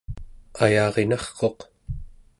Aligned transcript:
ayarinarquq 0.63 1.59